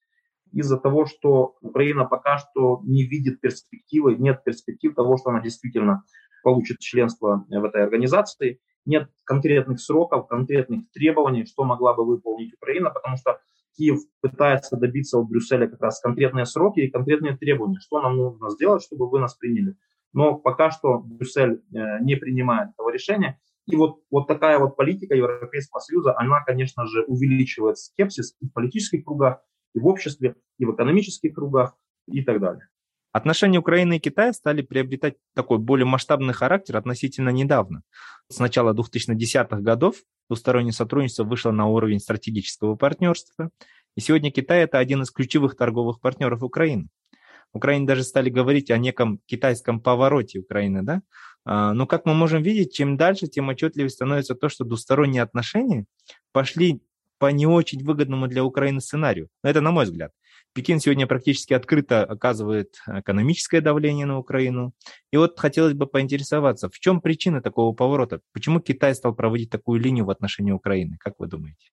[0.52, 6.04] из-за того, что Украина пока что не видит перспективы, нет перспектив того, что она действительно
[6.42, 12.90] получит членство в этой организации, нет конкретных сроков, конкретных требований, что могла бы выполнить Украина,
[12.90, 13.40] потому что
[13.76, 18.50] Киев пытается добиться от Брюсселя как раз конкретные сроки и конкретные требования, что нам нужно
[18.50, 19.76] сделать, чтобы вы нас приняли.
[20.12, 23.38] Но пока что Брюссель э, не принимает этого решения.
[23.66, 28.52] И вот, вот такая вот политика Европейского Союза, она, конечно же, увеличивает скепсис и в
[28.52, 29.40] политических кругах,
[29.74, 32.68] и в обществе, и в экономических кругах и так далее.
[33.16, 37.80] Отношения Украины и Китая стали приобретать такой более масштабный характер относительно недавно.
[38.28, 39.96] С начала 2010-х годов
[40.28, 43.48] двустороннее сотрудничество вышло на уровень стратегического партнерства,
[43.96, 46.88] и сегодня Китай– это один из ключевых торговых партнеров Украины.
[47.54, 51.00] В Украине даже стали говорить о неком китайском повороте Украины, да?
[51.46, 55.86] А, но, как мы можем видеть, чем дальше, тем отчетливее становится то, что двусторонние отношения
[56.32, 56.82] пошли
[57.16, 59.30] по не очень выгодному для Украины сценарию.
[59.42, 60.12] Но это на мой взгляд.
[60.56, 64.72] Пекин сегодня практически открыто оказывает экономическое давление на Украину.
[65.12, 68.22] И вот хотелось бы поинтересоваться, в чем причина такого поворота?
[68.32, 70.96] Почему Китай стал проводить такую линию в отношении Украины?
[70.98, 71.68] Как вы думаете?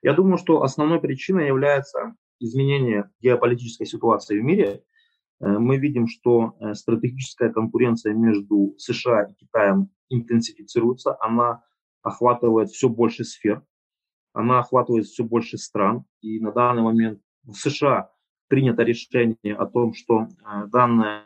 [0.00, 4.82] Я думаю, что основной причиной является изменение геополитической ситуации в мире.
[5.40, 11.62] Э, мы видим, что э, стратегическая конкуренция между США и Китаем интенсифицируется, она
[12.02, 13.62] охватывает все больше сфер
[14.34, 16.04] она охватывает все больше стран.
[16.20, 18.10] И на данный момент в США
[18.48, 21.24] принято решение о том, что э, данное,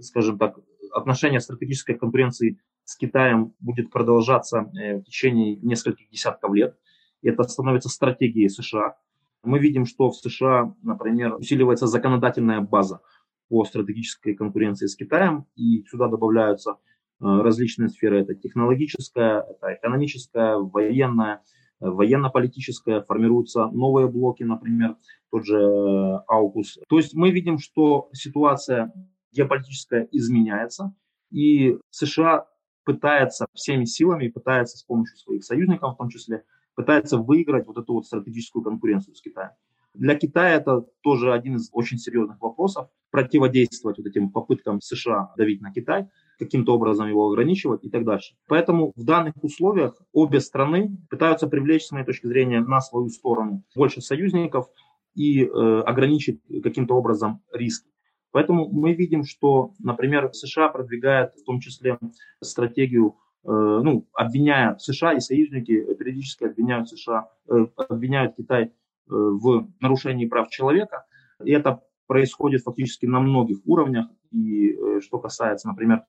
[0.00, 0.58] скажем так,
[0.92, 6.78] отношение стратегической конкуренции с Китаем будет продолжаться э, в течение нескольких десятков лет.
[7.22, 8.96] И это становится стратегией США.
[9.42, 13.00] Мы видим, что в США, например, усиливается законодательная база
[13.48, 16.74] по стратегической конкуренции с Китаем, и сюда добавляются э,
[17.20, 18.20] различные сферы.
[18.20, 21.42] Это технологическая, это экономическая, военная,
[21.90, 23.02] военно-политическая.
[23.02, 24.96] Формируются новые блоки, например,
[25.30, 26.78] тот же Аукус.
[26.88, 28.92] То есть мы видим, что ситуация
[29.32, 30.94] геополитическая изменяется,
[31.30, 32.46] и США
[32.84, 36.44] пытается всеми силами, пытается с помощью своих союзников в том числе,
[36.74, 39.50] пытается выиграть вот эту вот стратегическую конкуренцию с Китаем.
[39.94, 42.88] Для Китая это тоже один из очень серьезных вопросов.
[43.10, 48.34] Противодействовать вот этим попыткам США давить на Китай, каким-то образом его ограничивать и так дальше.
[48.48, 53.62] Поэтому в данных условиях обе страны пытаются привлечь, с моей точки зрения, на свою сторону
[53.76, 54.66] больше союзников
[55.14, 55.46] и э,
[55.86, 57.88] ограничить каким-то образом риски.
[58.34, 62.00] Поэтому мы видим, что, например, США продвигает в том числе
[62.42, 68.70] стратегию, э, ну, обвиняя США и союзники, периодически обвиняют США, э, обвиняют Китай э,
[69.06, 71.04] в нарушении прав человека.
[71.44, 74.06] И это происходит фактически на многих уровнях.
[74.32, 76.02] И что касается, например,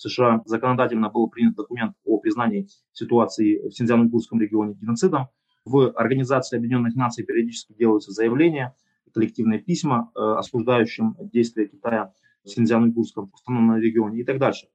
[0.00, 5.28] США законодательно был принят документ о признании ситуации в Синьцзян-Уйгурском регионе геноцидом.
[5.64, 8.74] В Организации Объединенных Наций периодически делаются заявления–
[9.12, 12.12] коллективные письма, э, осуждающим действия Китая
[12.44, 14.68] в Синьцзян-Уйгурском автономном регионе и так дальше.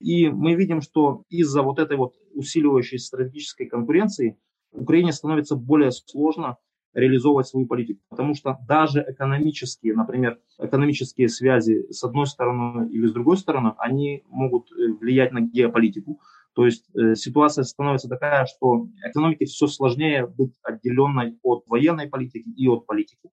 [0.00, 4.38] И мы видим, что из-за вот этой вот усиливающейся стратегической конкуренции
[4.72, 6.56] Украине становится более сложно
[6.94, 13.12] реализовывать свою политику, потому что даже экономические, например, экономические связи с одной стороны или с
[13.12, 16.20] другой стороны, они могут э, влиять на геополитику.
[16.54, 22.48] То есть э, ситуация становится такая, что экономике все сложнее быть отделенной от военной политики
[22.48, 23.30] и от политики.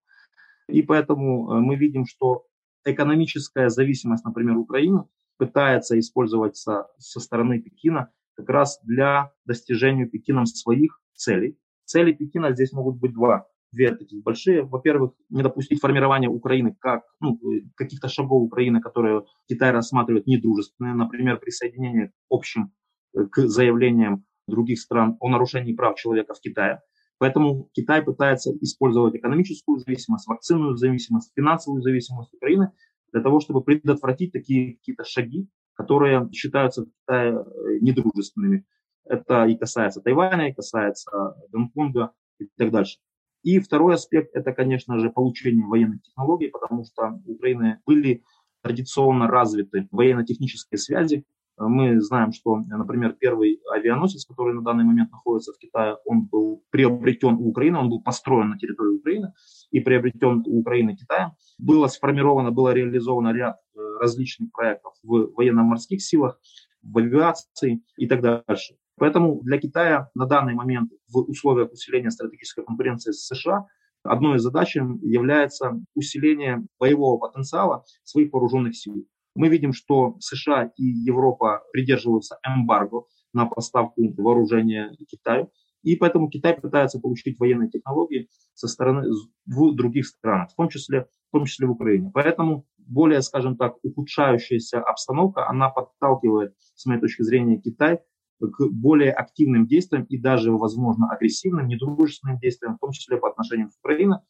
[0.67, 2.45] И поэтому э, мы видим, что
[2.85, 5.03] экономическая зависимость, например, Украины
[5.37, 11.57] пытается использоваться со стороны Пекина как раз для достижения Пекином своих целей.
[11.89, 13.47] Цели Пекина здесь могут быть два.
[13.71, 14.61] Две таких большие.
[14.61, 20.93] Во-первых, не допустить формирования Украины как ну, э, каких-то шагов Украины, которые Китай рассматривает недружественные,
[20.93, 22.71] например, присоединение общим
[23.15, 26.79] э, к заявлениям других стран о нарушении прав человека в Китае.
[27.17, 32.71] Поэтому Китай пытается использовать экономическую зависимость, вакцинную зависимость, финансовую зависимость Украины
[33.11, 38.65] для того, чтобы предотвратить такие какие-то шаги, которые считаются в Китае э, недружественными.
[39.09, 42.99] Это и касается Тайваня, и касается Гонконга и так дальше.
[43.43, 48.23] И второй аспект– это, конечно же, получение военных технологий, потому что у Украины были
[48.61, 51.25] традиционно развиты военно-технические связи
[51.59, 56.63] мы знаем, что, например, первый авианосец, который на данный момент находится в Китае, он был
[56.69, 59.33] приобретен у Украины, он был построен на территории Украины
[59.71, 61.31] и приобретен у Украины Китаем.
[61.57, 66.39] Было сформировано, было реализовано ряд э, различных проектов в военно-морских силах,
[66.81, 68.75] в авиации и так дальше.
[68.99, 73.65] Поэтому для Китая на данный момент в условиях усиления стратегической конкуренции с США
[74.03, 79.05] одной из задач является усиление боевого потенциала своих вооруженных сил.
[79.35, 85.51] Мы видим, что США и Европа придерживаются эмбарго на поставку вооружения Китаю.
[85.81, 89.07] И поэтому Китай пытается получить военные технологии со стороны
[89.45, 92.11] в других странах, в том числе, в том числе в Украине.
[92.13, 97.99] Поэтому более, скажем так, ухудшающаяся обстановка, она подталкивает, с моей точки зрения, Китай
[98.39, 103.69] к более активным действиям и даже, возможно, агрессивным, недружественным действиям, в том числе по отношению
[103.69, 104.21] к Украине.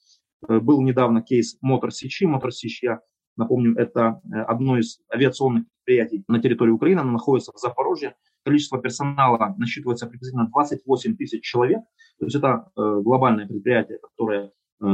[0.48, 2.26] Э, был недавно кейс Мотор Сичи.
[2.26, 3.02] Мотор Сич я
[3.40, 8.16] Напомню, это э, одно из авиационных предприятий на территории Украины, оно находится в Запорожье.
[8.44, 11.80] Количество персонала насчитывается приблизительно 28 тысяч человек.
[12.20, 14.52] То есть это э, глобальное предприятие, которое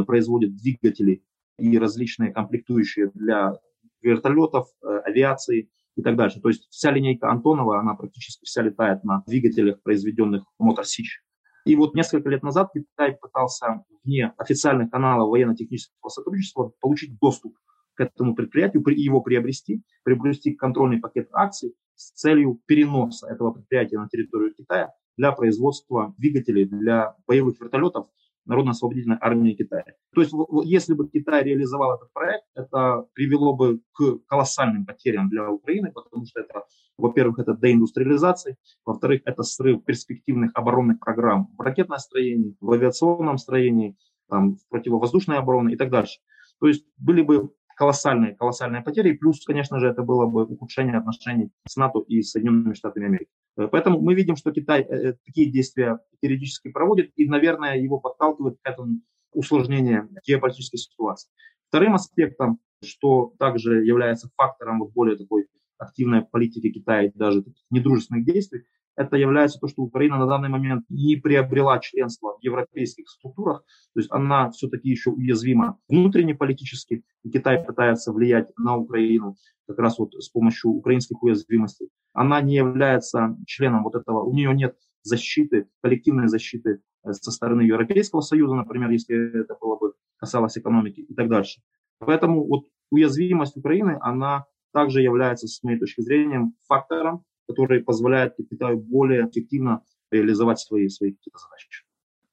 [0.07, 1.23] производит двигатели
[1.59, 3.53] и различные комплектующие для
[4.01, 6.41] вертолетов, авиации и так дальше.
[6.41, 11.21] То есть вся линейка Антонова, она практически вся летает на двигателях, произведенных Мотор Сич.
[11.65, 17.55] И вот несколько лет назад Китай пытался вне официальных каналов военно-технического сотрудничества получить доступ
[17.95, 24.07] к этому предприятию, его приобрести, приобрести контрольный пакет акций с целью переноса этого предприятия на
[24.09, 28.07] территорию Китая для производства двигателей для боевых вертолетов
[28.45, 29.85] Народно-освободительной армии Китая.
[30.13, 30.33] То есть,
[30.65, 36.25] если бы Китай реализовал этот проект, это привело бы к колоссальным потерям для Украины, потому
[36.25, 36.63] что это,
[36.97, 43.95] во-первых, это деиндустриализация, во-вторых, это срыв перспективных оборонных программ в ракетном строении, в авиационном строении,
[44.29, 46.19] там, в противовоздушной обороне и так дальше.
[46.59, 49.09] То есть были бы колоссальные, колоссальные потери.
[49.11, 53.29] И плюс, конечно же, это было бы ухудшение отношений с НАТО и Соединенными Штатами Америки.
[53.57, 57.99] Э, поэтому мы видим, что Китай э, э, такие действия периодически проводит, и, наверное, его
[57.99, 59.01] подталкивает к этому
[59.33, 61.29] усложнению геополитической ситуации.
[61.67, 68.25] Вторым аспектом, что также является фактором вот более такой активной политики Китая и даже недружественных
[68.25, 68.63] действий,
[68.95, 73.99] это является то, что Украина на данный момент не приобрела членство в европейских структурах, то
[73.99, 79.35] есть она все-таки еще уязвима внутренне политически, и Китай пытается влиять на Украину
[79.67, 81.89] как раз вот с помощью украинских уязвимостей.
[82.13, 87.61] Она не является членом вот этого, у нее нет защиты, коллективной защиты э, со стороны
[87.61, 91.61] Европейского Союза, например, если это было бы касалось экономики и так дальше.
[91.99, 98.79] Поэтому вот уязвимость Украины, она также является, с моей точки зрения, фактором, который позволяет Китаю
[98.79, 99.81] более эффективно
[100.11, 101.85] реализовать свои, свои какие-то задачи.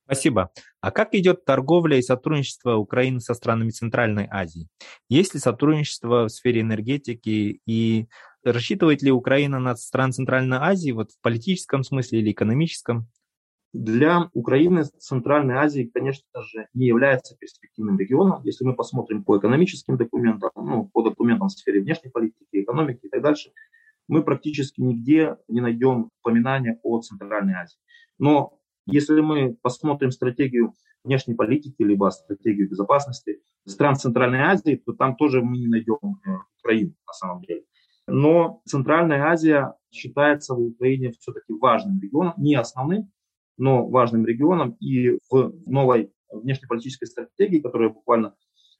[0.04, 0.50] Спасибо.
[0.80, 4.68] А как идет торговля и сотрудничество Украины со странами Центральной Азии?
[5.08, 8.08] Есть ли сотрудничество в сфере энергетики и
[8.44, 13.06] рассчитывает ли Украина на стран Центральной Азии вот в политическом смысле или экономическом?
[13.72, 18.42] Для Украины Центральная Азия, конечно же, не является перспективным регионом.
[18.44, 23.08] Если мы посмотрим по экономическим документам, ну, по документам в сфере внешней политики, экономики и
[23.08, 23.50] так дальше,
[24.12, 27.78] мы практически нигде не найдем упоминания о Центральной Азии.
[28.18, 35.16] Но если мы посмотрим стратегию внешней политики, либо стратегию безопасности стран Центральной Азии, то там
[35.16, 37.64] тоже мы не найдем э, Украину на самом деле.
[38.06, 43.10] Но Центральная Азия считается в Украине все-таки важным регионом, не основным,
[43.56, 44.72] но важным регионом.
[44.72, 48.34] И в новой внешнеполитической стратегии, которая буквально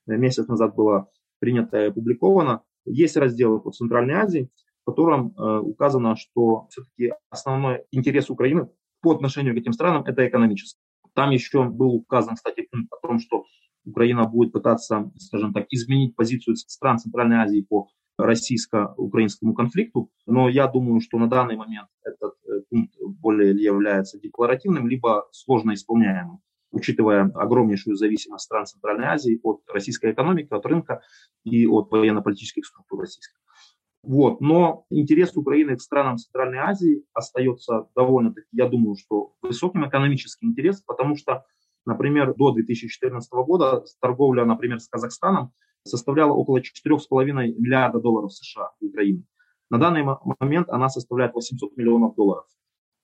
[0.06, 4.50] месяц назад была принята и опубликована, есть раздел по Центральной Азии,
[4.82, 8.68] в котором э, указано, что все-таки основной интерес Украины
[9.00, 10.80] по отношению к этим странам– это экономический.
[11.14, 13.44] Там еще был указан, кстати, пункт о том, что
[13.84, 20.10] Украина будет пытаться, скажем так, изменить позицию стран Центральной Азии по российско-украинскому конфликту.
[20.26, 25.74] Но я думаю, что на данный момент этот э, пункт более является декларативным, либо сложно
[25.74, 26.40] исполняемым
[26.72, 31.02] учитывая огромнейшую зависимость стран Центральной Азии от российской экономики, от рынка
[31.44, 33.38] и от военно-политических структур российских.
[34.02, 34.40] Вот.
[34.40, 40.82] Но интерес Украины к странам Центральной Азии остается довольно-таки, я думаю, что высоким экономический интерес,
[40.82, 41.44] потому что,
[41.86, 45.52] например, до 2014 года торговля, например, с Казахстаном
[45.84, 46.62] составляла около 4,5
[47.58, 49.24] миллиарда долларов США Украине.
[49.70, 50.04] На данный
[50.38, 52.44] момент она составляет 800 миллионов долларов.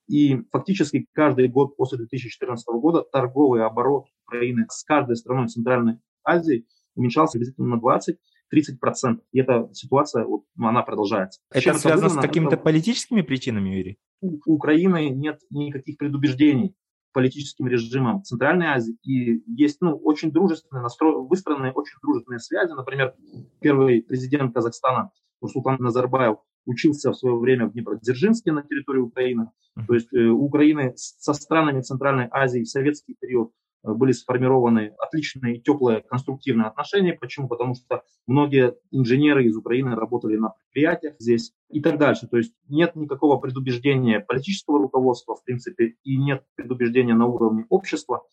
[0.07, 6.65] И фактически каждый год после 2014 года торговый оборот Украины с каждой страной Центральной Азии
[6.95, 8.17] уменьшался приблизительно на 20
[8.53, 9.19] 30%.
[9.31, 11.39] И эта ситуация, вот, она продолжается.
[11.51, 12.63] Это Чем связано это с какими-то это...
[12.63, 13.97] политическими причинами, Юрий?
[14.21, 16.75] У Украины нет никаких предубеждений
[17.11, 18.97] политическим режимом Центральной Азии.
[19.03, 21.21] И есть ну, очень дружественные, настро...
[21.23, 22.71] выстроенные очень дружественные связи.
[22.71, 23.13] Например,
[23.61, 29.49] первый президент Казахстана Нурсултан Назарбаев учился в свое время в Днепродзержинске на территории Украины.
[29.87, 33.51] То есть э, у Украины со странами Центральной Азии в советский период
[33.83, 37.13] были сформированы отличные, теплые, конструктивные отношения.
[37.13, 37.47] Почему?
[37.47, 42.27] Потому что многие инженеры из Украины работали на предприятиях здесь и так дальше.
[42.27, 48.23] То есть нет никакого предубеждения политического руководства, в принципе, и нет предубеждения на уровне общества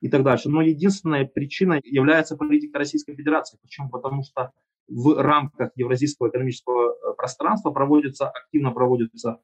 [0.00, 0.48] и так дальше.
[0.48, 3.58] Но единственная причина является политика Российской Федерации.
[3.62, 3.90] Почему?
[3.90, 4.52] Потому что
[4.86, 9.40] в рамках Евразийского экономического э, пространства проводятся, активно проводятся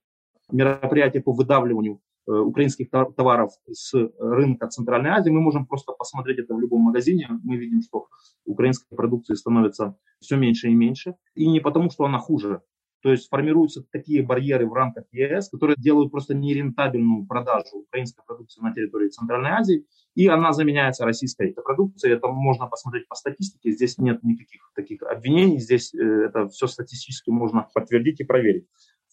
[0.51, 5.31] мероприятия по выдавливанию Э, украинских товаров с рынка Центральной Азии.
[5.31, 7.29] Мы можем просто посмотреть это в любом магазине.
[7.45, 8.07] Мы видим, что
[8.45, 11.15] украинской продукции становится все меньше и меньше.
[11.35, 12.63] И не потому, что она хуже.
[13.03, 18.61] То есть формируются такие барьеры в рамках ЕС, которые делают просто нерентабельную продажу украинской продукции
[18.61, 22.15] на территории Центральной Азии, и она заменяется российской продукцией.
[22.15, 23.73] Это можно посмотреть по статистике.
[23.73, 25.59] Здесь нет никаких таких обвинений.
[25.59, 28.67] Здесь э, это все статистически можно подтвердить и проверить.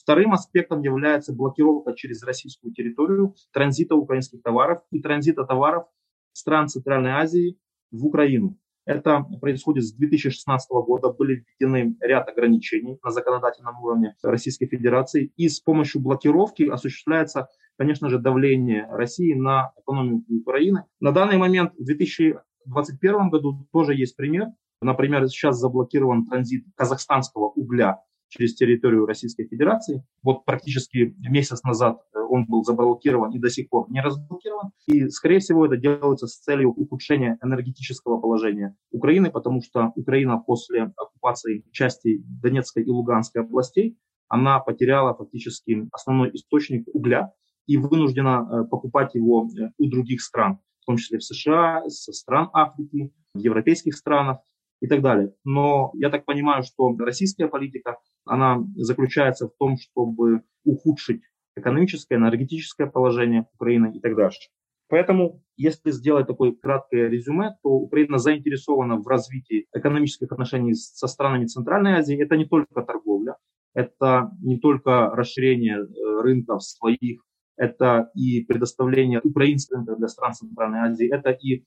[0.08, 5.88] Вторым аспектом является блокировка через российскую территорию транзита украинских товаров и транзита товаров
[6.32, 7.60] стран Центральной Азии
[7.92, 8.58] в Украину.
[8.86, 11.10] Это происходит с 2016 года.
[11.12, 15.34] Были введены ряд ограничений на законодательном уровне Российской Федерации.
[15.36, 20.86] И с помощью блокировки осуществляется, конечно же, давление России на экономику Украины.
[21.02, 24.48] На данный момент в 2021 году тоже есть пример.
[24.82, 30.04] Например, сейчас заблокирован транзит казахстанского угля через территорию Российской Федерации.
[30.24, 34.72] Вот практически месяц назад э, он был заблокирован и до сих пор не разблокирован.
[34.86, 40.94] И, скорее всего, это делается с целью ухудшения энергетического положения Украины, потому что Украина после
[40.96, 47.32] оккупации части Донецкой и Луганской областей, она потеряла фактически основной источник угля
[47.66, 52.12] и вынуждена э, покупать его э, у других стран, в том числе в США, со
[52.12, 54.40] стран Африки, в европейских странах
[54.82, 55.34] и так далее.
[55.44, 61.22] Но я так понимаю, что российская политика, она заключается в том, чтобы ухудшить
[61.56, 64.50] экономическое, энергетическое положение Украины и так дальше.
[64.90, 71.46] Поэтому, если сделать такое краткое резюме, то Украина заинтересована в развитии экономических отношений со странами
[71.46, 72.22] Центральной Азии.
[72.22, 73.36] Это не только торговля,
[73.74, 77.22] это не только расширение э, рынков своих,
[77.58, 81.66] это и предоставление украинского рынка для стран Центральной Азии, это и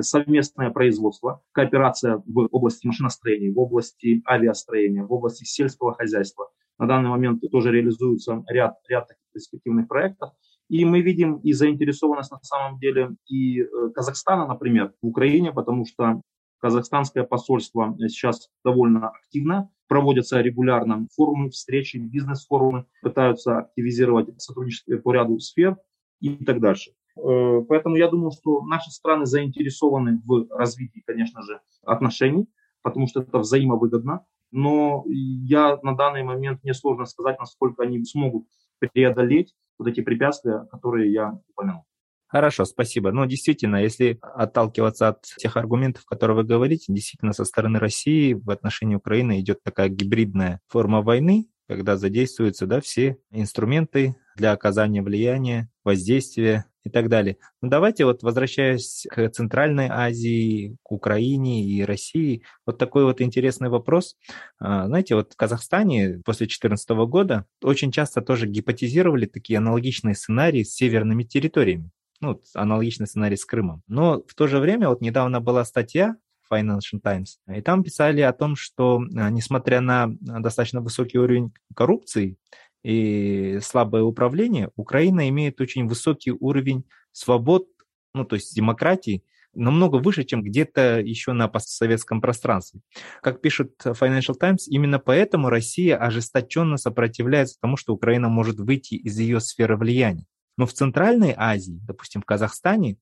[0.00, 6.48] совместное производство, кооперация в области машиностроения, в области авиастроения, в области сельского хозяйства.
[6.78, 10.30] На данный момент тоже реализуется ряд, ряд таких перспективных проектов.
[10.68, 15.84] И мы видим и заинтересованность на самом деле и э, Казахстана, например, в Украине, потому
[15.84, 16.22] что
[16.60, 25.38] казахстанское посольство сейчас довольно активно, проводятся регулярно форумы, встречи, бизнес-форумы, пытаются активизировать сотрудничество по ряду
[25.40, 25.76] сфер
[26.20, 26.92] и так дальше.
[27.16, 32.48] Э, поэтому я думаю, что наши страны заинтересованы в развитии, конечно же, отношений,
[32.82, 34.24] потому что это взаимовыгодно.
[34.50, 38.46] Но я на данный момент мне сложно сказать, насколько они смогут
[38.78, 41.84] преодолеть вот эти препятствия, которые я упомянул.
[42.26, 43.12] Хорошо, спасибо.
[43.12, 48.50] Но действительно, если отталкиваться от тех аргументов, которые вы говорите, действительно со стороны России в
[48.50, 55.68] отношении Украины идет такая гибридная форма войны, когда задействуются да, все инструменты для оказания влияния,
[55.84, 57.36] воздействия и так далее.
[57.60, 63.68] Но давайте вот возвращаясь к Центральной Азии, к Украине и России, вот такой вот интересный
[63.68, 64.16] вопрос.
[64.58, 70.62] А, знаете, вот в Казахстане после 2014 года очень часто тоже гипотезировали такие аналогичные сценарии
[70.62, 71.90] с северными территориями.
[72.20, 73.82] Ну, аналогичный сценарий с Крымом.
[73.88, 76.16] Но в то же время, вот недавно была статья
[76.52, 77.38] Financial Times.
[77.48, 82.36] И там писали о том, что а, несмотря на достаточно высокий уровень коррупции
[82.82, 87.66] и слабое управление, Украина имеет очень высокий уровень свобод,
[88.14, 89.24] ну то есть демократии,
[89.54, 92.80] намного выше, чем где-то еще на постсоветском пространстве.
[93.22, 99.18] Как пишет Financial Times, именно поэтому Россия ожесточенно сопротивляется тому, что Украина может выйти из
[99.18, 100.24] ее сферы влияния.
[100.56, 102.96] Но в Центральной Азии, допустим, в Казахстане,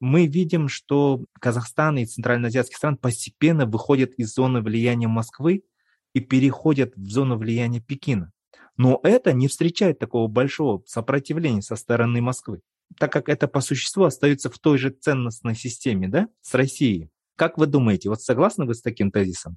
[0.00, 5.62] мы видим, что Казахстан и центральноазиатские страны постепенно выходят из зоны влияния Москвы
[6.12, 8.32] и переходят в зону влияния Пекина.
[8.76, 12.60] Но это не встречает такого большого сопротивления со стороны Москвы,
[12.98, 17.10] так как это по существу остается в той же ценностной системе, да, с Россией.
[17.36, 19.56] Как вы думаете, вот согласны вы с таким тезисом?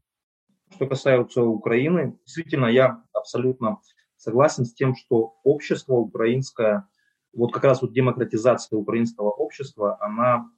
[0.73, 3.79] Что касается Украины, действительно, я абсолютно
[4.17, 6.87] согласен с тем, что общество украинское
[7.33, 10.49] вот как раз вот демократизация украинского общества, она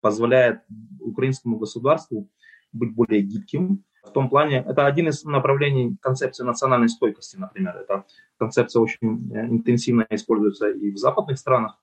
[0.00, 0.60] позволяет
[1.00, 2.30] украинскому государству
[2.72, 3.84] быть более гибким.
[4.06, 7.76] В том плане, это один из направлений концепции национальной стойкости, например.
[7.76, 8.04] Эта
[8.38, 11.78] концепция очень э, интенсивно используется и в западных странах.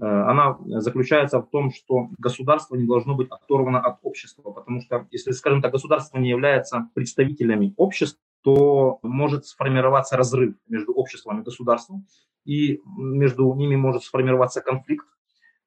[0.00, 5.06] Э, она заключается в том, что государство не должно быть оторвано от общества, потому что,
[5.10, 11.44] если, скажем так, государство не является представителями общества, то может сформироваться разрыв между обществом и
[11.44, 12.06] государством,
[12.44, 15.06] и между ними может сформироваться конфликт.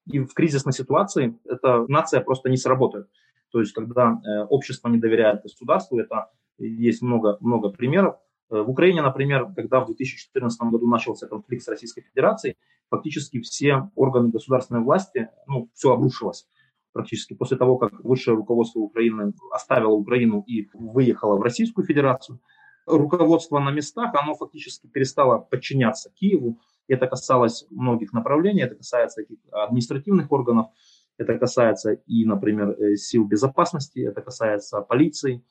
[0.05, 3.07] И в кризисной ситуации эта нация просто не сработает.
[3.51, 8.15] То есть, когда э, общество не доверяет государству, это есть много, много примеров.
[8.49, 12.57] Э, в Украине, например, когда в 2014 году начался конфликт с Российской Федерацией,
[12.89, 16.47] фактически все органы государственной власти, ну, все обрушилось
[16.93, 22.39] практически после того, как высшее руководство Украины оставило Украину и выехало в Российскую Федерацию
[22.87, 26.59] руководство на местах, оно фактически перестало подчиняться Киеву.
[26.87, 30.67] Это касалось многих направлений, это касается административных органов,
[31.17, 35.43] это касается и, например, э, сил безопасности, это касается полиции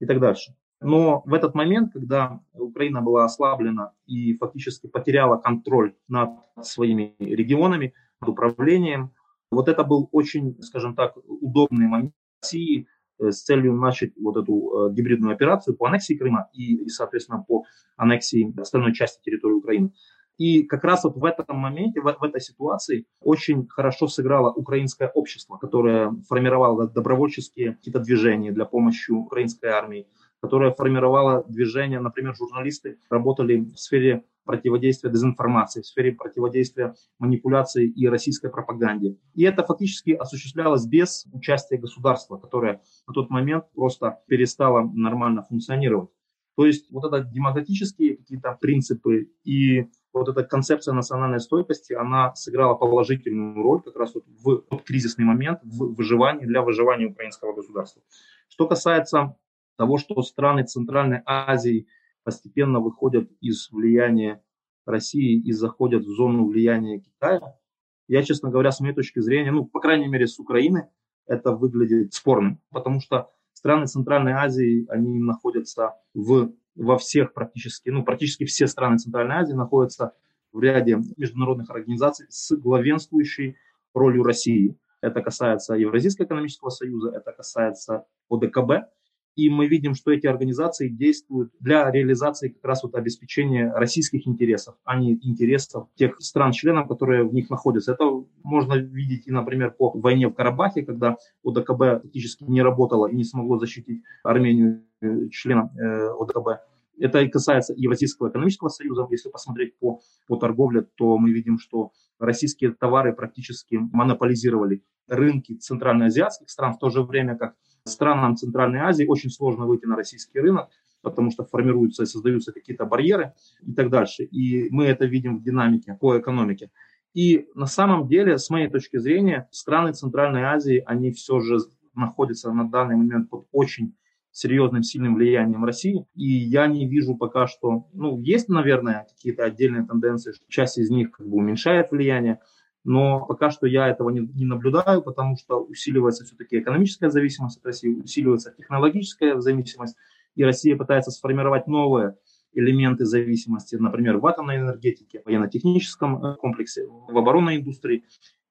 [0.00, 0.54] и так дальше.
[0.80, 6.30] Но в этот момент, когда Украина была ослаблена и фактически потеряла контроль над
[6.62, 9.12] своими регионами, над управлением,
[9.50, 12.12] вот это был очень, скажем так, удобный момент
[12.42, 12.86] России
[13.18, 17.44] Э, с целью начать вот эту э, гибридную операцию по аннексии Крыма и, и, соответственно,
[17.46, 17.64] по
[17.96, 19.92] аннексии остальной части территории Украины.
[20.38, 25.08] И как раз вот в этом моменте, в, в этой ситуации очень хорошо сыграло украинское
[25.08, 30.06] общество, которое формировало добровольческие какие-то движения для помощи украинской армии,
[30.40, 38.06] которое формировало движения, например, журналисты работали в сфере противодействия дезинформации, в сфере противодействия манипуляции и
[38.08, 39.16] российской пропаганде.
[39.34, 46.10] И это фактически осуществлялось без участия государства, которое на тот момент просто перестало нормально функционировать.
[46.56, 49.88] То есть вот это демократические какие-то принципы и
[50.20, 55.60] вот эта концепция национальной стойкости, она сыграла положительную роль как раз вот в кризисный момент
[55.62, 58.02] в выживании, для выживания украинского государства.
[58.48, 59.36] Что касается
[59.76, 61.88] того, что страны Центральной Азии
[62.22, 64.42] постепенно выходят из влияния
[64.86, 67.58] России и заходят в зону влияния Китая.
[68.06, 70.88] Я, честно говоря, с моей точки зрения, ну, по крайней мере, с Украины,
[71.26, 78.04] это выглядит спорным, потому что страны Центральной Азии, они находятся в, во всех практически, ну,
[78.04, 80.12] практически все страны Центральной Азии находятся
[80.52, 83.56] в ряде международных организаций с главенствующей
[83.92, 84.76] ролью России.
[85.00, 88.88] Это касается Евразийского экономического союза, это касается ОДКБ,
[89.36, 94.76] И мы видим, что эти организации действуют для реализации как раз вот обеспечения российских интересов,
[94.84, 97.92] а не интересов тех стран-членов, которые в них находятся.
[97.92, 103.16] Это можно видеть и, например, по войне в Карабахе, когда ОДКБ фактически не работало и
[103.16, 106.60] не смогло защитить Армению э, членам э, ОДКБ.
[106.98, 109.06] Это и касается Евразийского экономического союза.
[109.10, 116.48] Если посмотреть по, по торговле, то мы видим, что российские товары практически монополизировали рынки центральноазиатских
[116.48, 120.70] стран, в то же время как странам Центральной Азии очень сложно выйти на российский рынок,
[121.02, 124.24] потому что формируются и создаются какие-то барьеры и так дальше.
[124.24, 126.70] И мы это видим в динамике по экономике.
[127.12, 131.58] И на самом деле, с моей точки зрения, страны Центральной Азии, они все же
[131.94, 133.94] находятся на данный момент под очень
[134.32, 136.06] серьезным, сильным влиянием России.
[136.14, 140.90] И я не вижу пока что, ну, есть, наверное, какие-то отдельные тенденции, что часть из
[140.90, 142.40] них как бы уменьшает влияние,
[142.84, 147.66] но пока что я этого не, не наблюдаю, потому что усиливается все-таки экономическая зависимость от
[147.66, 149.96] России, усиливается технологическая зависимость,
[150.34, 152.16] и Россия пытается сформировать новые
[152.52, 158.04] элементы зависимости, например, в атомной энергетике, в военно-техническом э, комплексе, в оборонной индустрии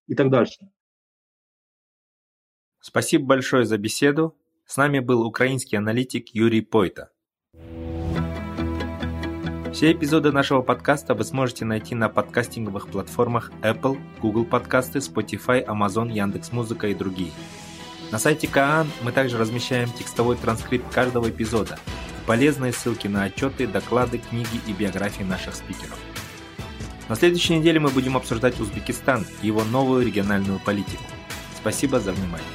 [0.08, 0.70] и так дальше.
[2.80, 4.36] Спасибо большое за беседу.
[4.66, 7.12] С нами был украинский аналитик Юрий Пойта.
[9.74, 16.11] Все эпизоды нашего подкаста вы сможете найти на подкастинговых платформах Apple, Google подкасты, Spotify, Amazon,
[16.11, 17.32] Яндекс.Музыка и другие.
[18.11, 21.80] На сайте Каан мы также размещаем текстовой транскрипт каждого эпизода
[22.28, 25.97] полезные ссылки на отчеты, доклады, книги и биографии наших спикеров.
[27.09, 31.03] На следующей неделе мы будем обсуждать Узбекистан и его новую региональную политику.
[31.57, 32.47] Спасибо за внимание.